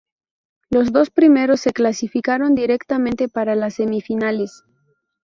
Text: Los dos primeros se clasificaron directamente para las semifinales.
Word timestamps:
Los 0.71 0.91
dos 0.91 1.11
primeros 1.11 1.61
se 1.61 1.73
clasificaron 1.73 2.55
directamente 2.55 3.29
para 3.29 3.53
las 3.53 3.75
semifinales. 3.75 4.63